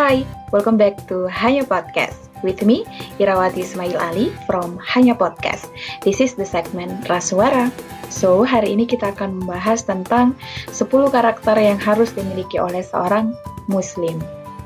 Hai, 0.00 0.24
welcome 0.48 0.80
back 0.80 0.96
to 1.12 1.28
Hanya 1.28 1.68
Podcast. 1.68 2.32
With 2.40 2.64
me, 2.64 2.88
Irawati 3.20 3.68
Ismail 3.68 4.00
Ali 4.00 4.32
from 4.48 4.80
Hanya 4.80 5.12
Podcast. 5.12 5.68
This 6.00 6.24
is 6.24 6.40
the 6.40 6.48
segment 6.48 7.04
Rasuara. 7.04 7.68
So, 8.08 8.40
hari 8.40 8.72
ini 8.72 8.88
kita 8.88 9.12
akan 9.12 9.44
membahas 9.44 9.84
tentang 9.84 10.40
10 10.72 10.88
karakter 11.12 11.52
yang 11.60 11.76
harus 11.76 12.16
dimiliki 12.16 12.56
oleh 12.56 12.80
seorang 12.80 13.36
muslim. 13.68 14.16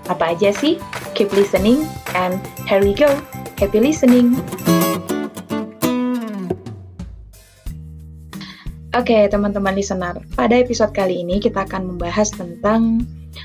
Apa 0.07 0.39
aja 0.39 0.55
sih? 0.55 0.79
Keep 1.19 1.35
listening 1.35 1.82
and 2.14 2.39
here 2.71 2.79
we 2.79 2.95
go. 2.95 3.11
Happy 3.59 3.82
listening. 3.82 4.39
Oke, 8.95 9.11
okay, 9.11 9.27
teman-teman 9.27 9.75
listener. 9.75 10.14
Pada 10.39 10.55
episode 10.62 10.95
kali 10.95 11.27
ini 11.27 11.43
kita 11.43 11.66
akan 11.66 11.91
membahas 11.98 12.30
tentang 12.30 13.03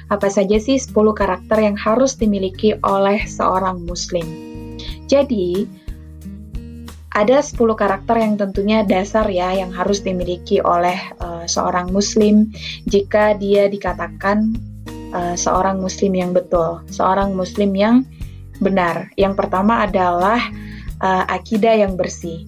apa 0.10 0.28
saja 0.30 0.58
sih 0.58 0.78
10 0.78 0.94
karakter 1.14 1.58
yang 1.60 1.78
harus 1.78 2.16
dimiliki 2.16 2.78
oleh 2.82 3.26
seorang 3.26 3.84
muslim? 3.84 4.26
Jadi, 5.10 5.66
ada 7.10 7.42
10 7.42 7.58
karakter 7.74 8.16
yang 8.22 8.38
tentunya 8.38 8.86
dasar 8.86 9.26
ya 9.28 9.50
yang 9.52 9.74
harus 9.74 10.06
dimiliki 10.06 10.62
oleh 10.62 10.96
uh, 11.18 11.44
seorang 11.50 11.90
muslim 11.90 12.54
jika 12.86 13.34
dia 13.34 13.66
dikatakan 13.66 14.54
uh, 15.12 15.34
seorang 15.34 15.82
muslim 15.82 16.14
yang 16.14 16.32
betul, 16.32 16.86
seorang 16.94 17.34
muslim 17.34 17.74
yang 17.74 18.06
benar. 18.62 19.10
Yang 19.18 19.42
pertama 19.42 19.82
adalah 19.90 20.38
uh, 21.02 21.26
akidah 21.26 21.82
yang 21.82 21.98
bersih. 21.98 22.46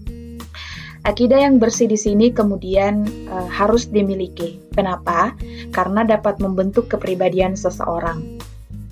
Akidah 1.02 1.42
yang 1.42 1.58
bersih 1.58 1.90
di 1.90 1.98
sini 1.98 2.30
kemudian 2.30 3.10
uh, 3.34 3.50
harus 3.50 3.90
dimiliki. 3.90 4.61
Kenapa? 4.72 5.36
Karena 5.76 6.08
dapat 6.08 6.40
membentuk 6.40 6.88
kepribadian 6.88 7.60
seseorang. 7.60 8.40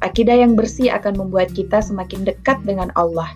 Akidah 0.03 0.35
yang 0.35 0.59
bersih 0.59 0.91
akan 0.91 1.15
membuat 1.15 1.55
kita 1.55 1.79
semakin 1.79 2.27
dekat 2.27 2.59
dengan 2.67 2.91
Allah, 2.99 3.31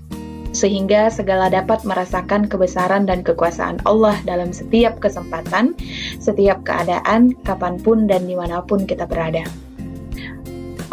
sehingga 0.51 1.07
segala 1.11 1.47
dapat 1.51 1.83
merasakan 1.87 2.47
kebesaran 2.47 3.03
dan 3.07 3.23
kekuasaan 3.23 3.83
Allah 3.87 4.15
dalam 4.23 4.51
setiap 4.51 4.99
kesempatan, 4.99 5.75
setiap 6.19 6.63
keadaan, 6.67 7.35
kapan 7.47 7.79
pun 7.79 8.07
dan 8.07 8.27
di 8.27 8.35
mana 8.35 8.63
pun 8.63 8.87
kita 8.87 9.07
berada. 9.07 9.43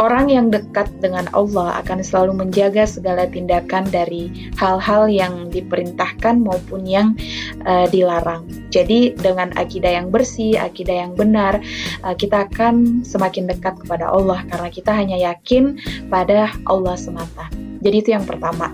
Orang 0.01 0.33
yang 0.33 0.49
dekat 0.49 0.89
dengan 1.05 1.29
Allah 1.37 1.77
akan 1.85 2.01
selalu 2.01 2.41
menjaga 2.41 2.89
segala 2.89 3.29
tindakan 3.29 3.85
dari 3.93 4.49
hal-hal 4.57 5.13
yang 5.13 5.53
diperintahkan 5.53 6.41
maupun 6.41 6.89
yang 6.89 7.13
uh, 7.69 7.85
dilarang. 7.93 8.49
Jadi 8.73 9.13
dengan 9.13 9.53
akidah 9.61 10.01
yang 10.01 10.09
bersih, 10.09 10.57
akidah 10.57 11.05
yang 11.05 11.13
benar, 11.13 11.61
uh, 12.01 12.17
kita 12.17 12.49
akan 12.49 13.05
semakin 13.05 13.45
dekat 13.45 13.77
kepada 13.85 14.09
Allah 14.09 14.41
karena 14.49 14.73
kita 14.73 14.89
hanya 14.89 15.21
yakin 15.21 15.77
pada 16.09 16.49
Allah 16.65 16.97
semata. 16.97 17.53
Jadi 17.85 17.97
itu 18.01 18.17
yang 18.17 18.25
pertama. 18.25 18.73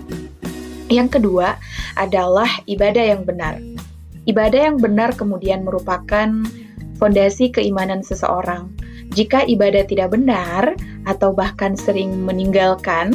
Yang 0.86 1.18
kedua 1.18 1.58
adalah 1.98 2.46
ibadah 2.70 3.02
yang 3.02 3.26
benar. 3.26 3.58
Ibadah 4.30 4.70
yang 4.70 4.78
benar 4.78 5.18
kemudian 5.18 5.66
merupakan 5.66 6.30
fondasi 7.02 7.50
keimanan 7.50 8.06
seseorang 8.06 8.70
jika 9.14 9.46
ibadah 9.46 9.86
tidak 9.86 10.12
benar 10.12 10.74
atau 11.06 11.30
bahkan 11.30 11.78
sering 11.78 12.26
meninggalkan, 12.26 13.14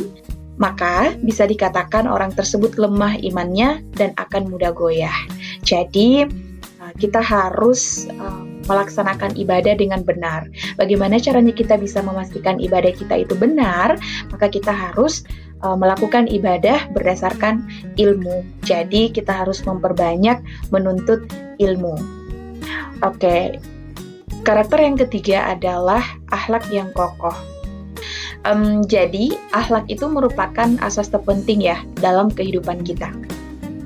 maka 0.55 1.13
bisa 1.21 1.43
dikatakan 1.43 2.07
orang 2.07 2.31
tersebut 2.31 2.79
lemah 2.79 3.19
imannya 3.19 3.83
dan 3.99 4.15
akan 4.15 4.47
mudah 4.47 4.71
goyah. 4.71 5.15
Jadi, 5.67 6.25
uh, 6.79 6.93
kita 6.95 7.19
harus 7.19 8.07
uh, 8.15 8.43
melaksanakan 8.65 9.35
ibadah 9.35 9.75
dengan 9.75 10.01
benar. 10.07 10.47
Bagaimana 10.79 11.19
caranya 11.19 11.51
kita 11.51 11.75
bisa 11.75 11.99
memastikan 11.99 12.57
ibadah 12.63 12.93
kita 12.95 13.19
itu 13.19 13.35
benar? 13.35 13.99
Maka 14.31 14.47
kita 14.47 14.71
harus 14.71 15.27
uh, 15.59 15.75
melakukan 15.75 16.31
ibadah 16.31 16.87
berdasarkan 16.95 17.67
ilmu. 17.99 18.47
Jadi, 18.63 19.11
kita 19.11 19.43
harus 19.43 19.59
memperbanyak 19.67 20.39
menuntut 20.71 21.27
ilmu. 21.59 21.97
Oke, 23.01 23.57
Karakter 24.41 24.81
yang 24.81 24.97
ketiga 24.97 25.53
adalah 25.53 26.01
akhlak 26.33 26.65
yang 26.73 26.89
kokoh. 26.97 27.50
Um, 28.41 28.81
jadi, 28.89 29.37
akhlak 29.53 29.85
itu 29.85 30.09
merupakan 30.09 30.69
asas 30.81 31.13
terpenting 31.13 31.61
ya 31.61 31.77
dalam 32.01 32.33
kehidupan 32.33 32.81
kita. 32.81 33.13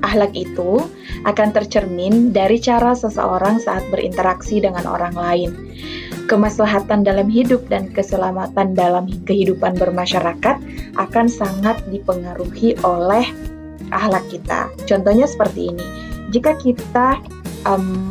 Akhlak 0.00 0.32
itu 0.32 0.80
akan 1.28 1.52
tercermin 1.52 2.32
dari 2.32 2.56
cara 2.56 2.96
seseorang 2.96 3.60
saat 3.60 3.84
berinteraksi 3.92 4.62
dengan 4.62 4.88
orang 4.88 5.12
lain. 5.12 5.50
Kemaslahatan 6.26 7.04
dalam 7.04 7.28
hidup 7.28 7.68
dan 7.68 7.92
keselamatan 7.92 8.72
dalam 8.72 9.06
kehidupan 9.28 9.76
bermasyarakat 9.76 10.56
akan 10.96 11.26
sangat 11.28 11.76
dipengaruhi 11.92 12.74
oleh 12.80 13.28
akhlak 13.92 14.24
kita. 14.32 14.72
Contohnya 14.88 15.28
seperti 15.28 15.70
ini: 15.70 15.86
jika 16.34 16.56
kita 16.58 17.20
um, 17.68 18.08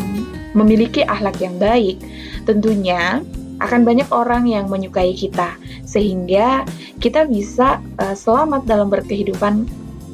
memiliki 0.56 1.04
akhlak 1.04 1.36
yang 1.44 1.60
baik, 1.60 2.00
tentunya 2.48 3.20
akan 3.60 3.88
banyak 3.88 4.10
orang 4.12 4.48
yang 4.50 4.68
menyukai 4.68 5.16
kita, 5.16 5.56
sehingga 5.88 6.68
kita 7.00 7.28
bisa 7.30 7.80
uh, 8.02 8.16
selamat 8.16 8.68
dalam 8.68 8.92
berkehidupan 8.92 9.64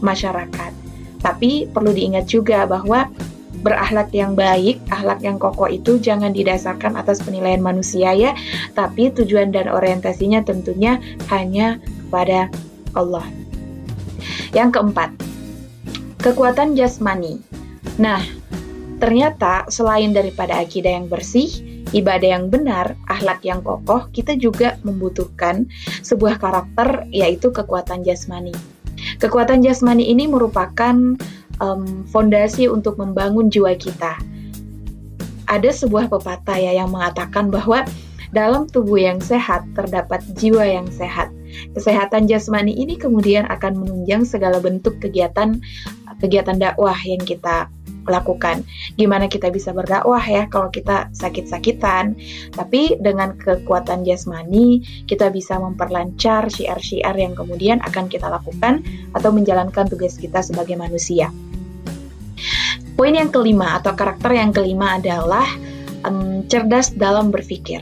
masyarakat. 0.01 0.71
Tapi 1.21 1.69
perlu 1.69 1.93
diingat 1.93 2.25
juga 2.25 2.65
bahwa 2.65 3.09
berakhlak 3.61 4.09
yang 4.09 4.33
baik, 4.33 4.81
akhlak 4.89 5.21
yang 5.21 5.37
kokoh 5.37 5.69
itu 5.69 6.01
jangan 6.01 6.33
didasarkan 6.33 6.97
atas 6.97 7.21
penilaian 7.21 7.61
manusia 7.61 8.09
ya, 8.17 8.33
tapi 8.73 9.13
tujuan 9.13 9.53
dan 9.53 9.69
orientasinya 9.69 10.41
tentunya 10.41 10.97
hanya 11.29 11.77
kepada 12.09 12.49
Allah. 12.97 13.25
Yang 14.51 14.81
keempat, 14.81 15.09
kekuatan 16.25 16.73
jasmani. 16.73 17.37
Nah, 18.01 18.21
ternyata 18.97 19.69
selain 19.69 20.09
daripada 20.09 20.57
akidah 20.57 20.97
yang 20.97 21.05
bersih, 21.05 21.70
ibadah 21.91 22.39
yang 22.39 22.45
benar, 22.47 22.95
akhlak 23.07 23.43
yang 23.43 23.59
kokoh, 23.63 24.07
kita 24.11 24.35
juga 24.35 24.79
membutuhkan 24.83 25.67
sebuah 26.03 26.39
karakter 26.39 27.07
yaitu 27.11 27.51
kekuatan 27.51 28.03
jasmani. 28.03 28.55
Kekuatan 29.19 29.63
jasmani 29.63 30.07
ini 30.07 30.27
merupakan 30.27 31.15
um, 31.61 31.83
fondasi 32.09 32.67
untuk 32.67 32.97
membangun 32.99 33.51
jiwa 33.51 33.75
kita. 33.75 34.17
Ada 35.51 35.71
sebuah 35.71 36.07
pepatah 36.07 36.57
ya 36.57 36.71
yang 36.79 36.95
mengatakan 36.95 37.51
bahwa 37.51 37.83
dalam 38.31 38.63
tubuh 38.71 38.95
yang 38.95 39.19
sehat 39.19 39.67
terdapat 39.75 40.23
jiwa 40.39 40.63
yang 40.63 40.87
sehat. 40.87 41.27
Kesehatan 41.75 42.31
jasmani 42.31 42.71
ini 42.71 42.95
kemudian 42.95 43.43
akan 43.51 43.83
menunjang 43.83 44.23
segala 44.23 44.63
bentuk 44.63 45.03
kegiatan 45.03 45.59
kegiatan 46.23 46.55
dakwah 46.55 46.95
yang 47.03 47.19
kita 47.27 47.67
lakukan. 48.07 48.65
Gimana 48.97 49.29
kita 49.29 49.53
bisa 49.53 49.75
berdakwah 49.75 50.21
ya 50.21 50.49
kalau 50.49 50.73
kita 50.73 51.09
sakit-sakitan, 51.13 52.17
tapi 52.53 52.97
dengan 52.97 53.37
kekuatan 53.37 54.01
jasmani 54.07 54.81
kita 55.05 55.29
bisa 55.29 55.57
memperlancar 55.61 56.49
syiar-syiar 56.49 57.13
yang 57.17 57.37
kemudian 57.37 57.83
akan 57.85 58.09
kita 58.09 58.29
lakukan 58.29 58.81
atau 59.13 59.29
menjalankan 59.29 59.85
tugas 59.89 60.17
kita 60.17 60.41
sebagai 60.41 60.77
manusia. 60.77 61.29
Poin 62.97 63.13
yang 63.13 63.33
kelima 63.33 63.81
atau 63.81 63.93
karakter 63.97 64.33
yang 64.37 64.53
kelima 64.53 64.97
adalah 65.01 65.45
um, 66.05 66.45
cerdas 66.45 66.93
dalam 66.93 67.29
berpikir. 67.33 67.81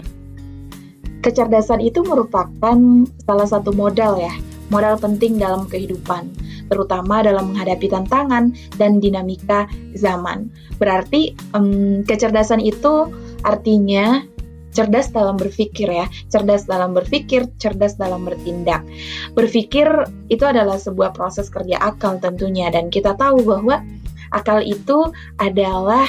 Kecerdasan 1.20 1.84
itu 1.84 2.00
merupakan 2.08 2.80
salah 3.28 3.48
satu 3.48 3.76
modal 3.76 4.16
ya, 4.16 4.32
modal 4.72 4.96
penting 4.96 5.36
dalam 5.36 5.68
kehidupan 5.68 6.32
terutama 6.70 7.26
dalam 7.26 7.52
menghadapi 7.54 7.90
tantangan 7.90 8.54
dan 8.78 9.02
dinamika 9.02 9.66
zaman. 9.98 10.48
Berarti 10.78 11.36
um, 11.58 12.06
kecerdasan 12.06 12.62
itu 12.64 13.10
artinya 13.44 14.24
cerdas 14.70 15.10
dalam 15.10 15.36
berpikir 15.36 15.90
ya, 15.90 16.06
cerdas 16.30 16.70
dalam 16.70 16.94
berpikir, 16.94 17.50
cerdas 17.58 17.98
dalam 17.98 18.24
bertindak. 18.24 18.86
Berpikir 19.34 19.90
itu 20.30 20.46
adalah 20.46 20.78
sebuah 20.78 21.12
proses 21.18 21.50
kerja 21.50 21.82
akal 21.82 22.22
tentunya 22.22 22.70
dan 22.70 22.94
kita 22.94 23.18
tahu 23.18 23.42
bahwa 23.42 23.82
akal 24.30 24.62
itu 24.62 25.10
adalah 25.42 26.06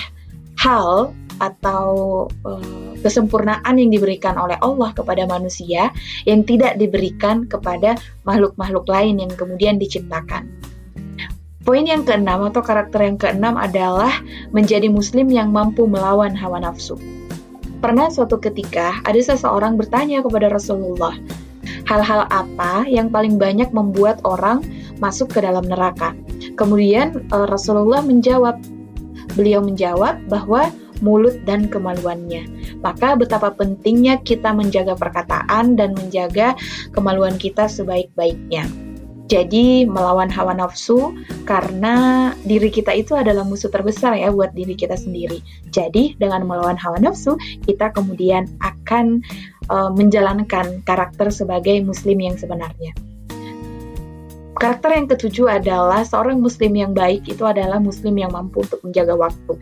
hal 0.60 1.16
atau 1.40 2.24
uh, 2.44 2.94
kesempurnaan 3.00 3.80
yang 3.80 3.90
diberikan 3.90 4.36
oleh 4.36 4.60
Allah 4.60 4.92
kepada 4.92 5.24
manusia 5.24 5.88
yang 6.28 6.44
tidak 6.44 6.76
diberikan 6.76 7.48
kepada 7.48 7.96
makhluk-makhluk 8.28 8.84
lain 8.86 9.24
yang 9.24 9.32
kemudian 9.32 9.80
diciptakan. 9.80 10.46
Poin 11.60 11.84
yang 11.84 12.08
keenam 12.08 12.40
atau 12.48 12.64
karakter 12.64 13.04
yang 13.04 13.20
keenam 13.20 13.60
adalah 13.60 14.10
menjadi 14.48 14.88
muslim 14.88 15.28
yang 15.28 15.52
mampu 15.52 15.84
melawan 15.84 16.32
hawa 16.32 16.56
nafsu. 16.56 16.96
Pernah 17.80 18.12
suatu 18.12 18.40
ketika 18.40 19.00
ada 19.04 19.20
seseorang 19.20 19.76
bertanya 19.76 20.24
kepada 20.24 20.52
Rasulullah, 20.52 21.16
hal-hal 21.88 22.28
apa 22.32 22.84
yang 22.88 23.08
paling 23.12 23.40
banyak 23.40 23.72
membuat 23.76 24.20
orang 24.24 24.64
masuk 25.00 25.36
ke 25.36 25.44
dalam 25.44 25.64
neraka? 25.68 26.16
Kemudian 26.56 27.28
eh, 27.28 27.46
Rasulullah 27.48 28.04
menjawab, 28.04 28.60
beliau 29.36 29.60
menjawab 29.64 30.20
bahwa 30.32 30.68
mulut 31.00 31.36
dan 31.48 31.68
kemaluannya. 31.68 32.46
Maka 32.80 33.16
betapa 33.16 33.52
pentingnya 33.52 34.20
kita 34.24 34.52
menjaga 34.54 34.96
perkataan 34.96 35.76
dan 35.76 35.96
menjaga 35.96 36.56
kemaluan 36.94 37.36
kita 37.36 37.68
sebaik-baiknya. 37.68 38.68
Jadi 39.30 39.86
melawan 39.86 40.26
hawa 40.26 40.58
nafsu 40.58 41.14
karena 41.46 42.28
diri 42.42 42.66
kita 42.66 42.90
itu 42.90 43.14
adalah 43.14 43.46
musuh 43.46 43.70
terbesar 43.70 44.18
ya 44.18 44.34
buat 44.34 44.50
diri 44.58 44.74
kita 44.74 44.98
sendiri. 44.98 45.38
Jadi 45.70 46.18
dengan 46.18 46.50
melawan 46.50 46.74
hawa 46.74 46.98
nafsu 46.98 47.38
kita 47.62 47.94
kemudian 47.94 48.50
akan 48.58 49.22
uh, 49.70 49.86
menjalankan 49.94 50.82
karakter 50.82 51.30
sebagai 51.30 51.78
muslim 51.86 52.18
yang 52.18 52.34
sebenarnya. 52.34 52.90
Karakter 54.58 54.98
yang 54.98 55.06
ketujuh 55.06 55.46
adalah 55.46 56.02
seorang 56.02 56.42
muslim 56.42 56.74
yang 56.74 56.90
baik 56.90 57.24
itu 57.30 57.46
adalah 57.46 57.78
muslim 57.78 58.18
yang 58.18 58.34
mampu 58.34 58.66
untuk 58.66 58.82
menjaga 58.82 59.14
waktu. 59.14 59.54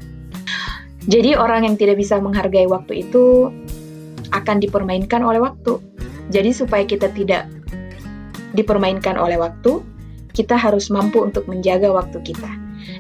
Jadi 1.09 1.33
orang 1.35 1.65
yang 1.65 1.77
tidak 1.81 1.97
bisa 1.97 2.21
menghargai 2.21 2.69
waktu 2.69 3.09
itu 3.09 3.49
akan 4.29 4.57
dipermainkan 4.61 5.25
oleh 5.25 5.41
waktu. 5.41 5.81
Jadi 6.29 6.53
supaya 6.53 6.85
kita 6.85 7.09
tidak 7.17 7.49
dipermainkan 8.53 9.17
oleh 9.17 9.41
waktu, 9.41 9.81
kita 10.37 10.61
harus 10.61 10.93
mampu 10.93 11.25
untuk 11.25 11.49
menjaga 11.49 11.89
waktu 11.89 12.21
kita. 12.21 12.53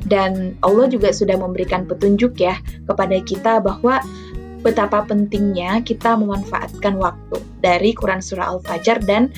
Dan 0.08 0.56
Allah 0.64 0.88
juga 0.88 1.12
sudah 1.12 1.37
memberikan 1.37 1.84
petunjuk 1.84 2.40
ya 2.40 2.56
kepada 2.88 3.20
kita 3.20 3.60
bahwa 3.60 4.00
betapa 4.64 5.06
pentingnya 5.06 5.84
kita 5.87 6.19
memanfaatkan 6.19 6.99
waktu 6.99 7.38
dari 7.62 7.94
Quran 7.94 8.19
Surah 8.19 8.58
Al-Fajr 8.58 9.05
dan 9.06 9.31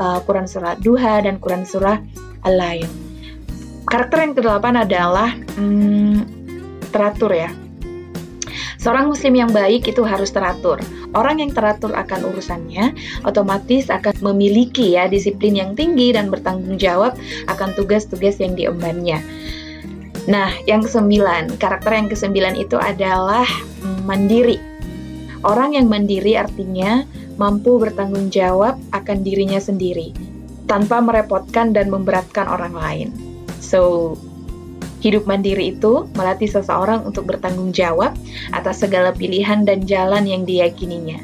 uh, 0.00 0.22
Quran 0.24 0.48
Surah 0.48 0.80
Duha 0.80 1.20
dan 1.20 1.36
Quran 1.42 1.66
Surah 1.68 2.00
Al-Lail. 2.46 2.88
Karakter 3.84 4.24
yang 4.24 4.32
kedelapan 4.32 4.74
adalah 4.80 5.34
hmm, 5.58 6.24
teratur 6.88 7.34
ya. 7.34 7.50
Seorang 8.82 9.14
muslim 9.14 9.38
yang 9.38 9.54
baik 9.54 9.86
itu 9.86 10.02
harus 10.02 10.34
teratur. 10.34 10.82
Orang 11.14 11.38
yang 11.38 11.54
teratur 11.54 11.94
akan 11.94 12.26
urusannya 12.34 12.90
otomatis 13.22 13.86
akan 13.86 14.10
memiliki 14.18 14.98
ya 14.98 15.06
disiplin 15.06 15.54
yang 15.54 15.78
tinggi 15.78 16.10
dan 16.10 16.34
bertanggung 16.34 16.82
jawab 16.82 17.14
akan 17.46 17.70
tugas-tugas 17.78 18.42
yang 18.42 18.58
diembannya. 18.58 19.22
Nah, 20.26 20.50
yang 20.66 20.82
kesembilan, 20.82 21.62
karakter 21.62 21.94
yang 21.94 22.10
kesembilan 22.10 22.58
itu 22.58 22.74
adalah 22.74 23.46
mandiri. 24.02 24.58
Orang 25.46 25.78
yang 25.78 25.86
mandiri 25.86 26.34
artinya 26.38 27.06
mampu 27.38 27.78
bertanggung 27.78 28.34
jawab 28.34 28.78
akan 28.94 29.22
dirinya 29.22 29.58
sendiri 29.58 30.10
tanpa 30.66 30.98
merepotkan 31.02 31.70
dan 31.70 31.90
memberatkan 31.90 32.46
orang 32.46 32.74
lain. 32.74 33.08
So, 33.58 34.14
Hidup 35.02 35.26
mandiri 35.26 35.74
itu 35.74 36.06
melatih 36.14 36.46
seseorang 36.46 37.02
untuk 37.02 37.26
bertanggung 37.26 37.74
jawab 37.74 38.14
atas 38.54 38.86
segala 38.86 39.10
pilihan 39.10 39.66
dan 39.66 39.82
jalan 39.82 40.22
yang 40.30 40.46
diyakininya. 40.46 41.18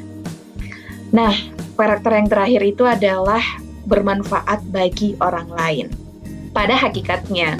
Nah, 1.15 1.31
karakter 1.79 2.11
yang 2.19 2.27
terakhir 2.27 2.61
itu 2.61 2.83
adalah 2.83 3.39
bermanfaat 3.87 4.67
bagi 4.67 5.15
orang 5.23 5.47
lain. 5.47 5.87
Pada 6.51 6.75
hakikatnya, 6.75 7.55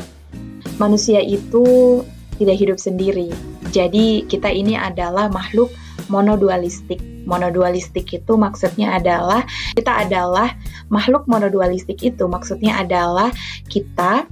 manusia 0.75 1.23
itu 1.23 2.03
tidak 2.35 2.57
hidup 2.59 2.77
sendiri. 2.83 3.31
Jadi, 3.71 4.27
kita 4.27 4.51
ini 4.51 4.75
adalah 4.75 5.31
makhluk 5.31 5.71
monodualistik. 6.11 6.99
Monodualistik 7.23 8.09
itu 8.11 8.33
maksudnya 8.35 8.97
adalah 8.97 9.45
kita 9.77 10.03
adalah 10.03 10.51
makhluk 10.89 11.29
monodualistik 11.29 12.01
itu 12.01 12.25
maksudnya 12.25 12.81
adalah 12.81 13.29
kita 13.69 14.25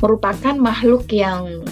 merupakan 0.00 0.56
makhluk 0.56 1.06
yang 1.12 1.64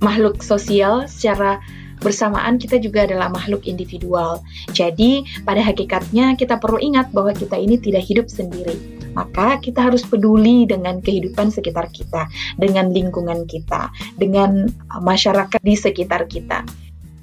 makhluk 0.00 0.40
sosial 0.40 1.06
secara 1.06 1.60
bersamaan 1.98 2.56
kita 2.56 2.78
juga 2.78 3.04
adalah 3.04 3.28
makhluk 3.28 3.66
individual. 3.66 4.40
Jadi, 4.70 5.26
pada 5.42 5.58
hakikatnya 5.60 6.38
kita 6.38 6.56
perlu 6.62 6.78
ingat 6.78 7.10
bahwa 7.10 7.34
kita 7.34 7.58
ini 7.58 7.76
tidak 7.78 8.06
hidup 8.06 8.26
sendiri. 8.30 8.78
Maka 9.18 9.58
kita 9.58 9.90
harus 9.90 10.06
peduli 10.06 10.62
dengan 10.62 11.02
kehidupan 11.02 11.50
sekitar 11.50 11.90
kita, 11.90 12.30
dengan 12.54 12.94
lingkungan 12.94 13.50
kita, 13.50 13.90
dengan 14.14 14.70
masyarakat 15.02 15.58
di 15.58 15.74
sekitar 15.74 16.30
kita. 16.30 16.62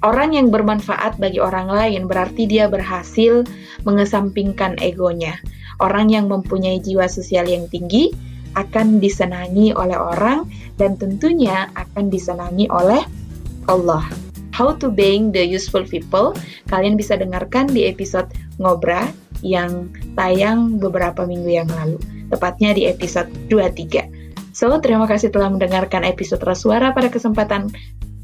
Orang 0.04 0.36
yang 0.36 0.52
bermanfaat 0.52 1.16
bagi 1.16 1.40
orang 1.40 1.72
lain 1.72 2.04
berarti 2.04 2.44
dia 2.44 2.68
berhasil 2.68 3.48
mengesampingkan 3.88 4.76
egonya. 4.84 5.40
Orang 5.80 6.12
yang 6.12 6.28
mempunyai 6.28 6.84
jiwa 6.84 7.08
sosial 7.08 7.48
yang 7.48 7.64
tinggi 7.72 8.12
akan 8.56 8.98
disenangi 8.98 9.70
oleh 9.76 9.94
orang 9.94 10.48
dan 10.80 10.96
tentunya 10.96 11.68
akan 11.76 12.08
disenangi 12.08 12.66
oleh 12.72 13.04
Allah. 13.68 14.02
How 14.56 14.72
to 14.80 14.88
being 14.88 15.36
the 15.36 15.44
useful 15.44 15.84
people, 15.84 16.32
kalian 16.72 16.96
bisa 16.96 17.20
dengarkan 17.20 17.68
di 17.68 17.84
episode 17.84 18.32
Ngobra 18.56 19.04
yang 19.44 19.92
tayang 20.16 20.80
beberapa 20.80 21.28
minggu 21.28 21.60
yang 21.60 21.68
lalu, 21.68 22.00
tepatnya 22.32 22.72
di 22.72 22.88
episode 22.88 23.28
23. 23.52 24.08
So, 24.56 24.72
terima 24.80 25.04
kasih 25.04 25.28
telah 25.28 25.52
mendengarkan 25.52 26.00
episode 26.08 26.40
Rasuara 26.40 26.96
pada 26.96 27.12
kesempatan 27.12 27.68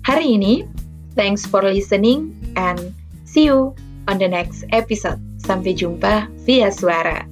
hari 0.08 0.40
ini. 0.40 0.64
Thanks 1.12 1.44
for 1.44 1.60
listening 1.60 2.32
and 2.56 2.80
see 3.28 3.52
you 3.52 3.76
on 4.08 4.16
the 4.16 4.32
next 4.32 4.64
episode. 4.72 5.20
Sampai 5.44 5.76
jumpa 5.76 6.32
via 6.48 6.72
suara. 6.72 7.31